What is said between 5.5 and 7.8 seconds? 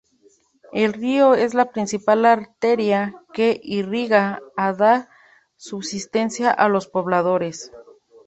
subsistencia a los pobladores.